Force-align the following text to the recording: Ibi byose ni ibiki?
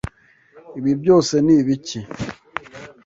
Ibi 0.79 0.91
byose 1.01 1.33
ni 1.45 1.53
ibiki? 1.61 1.99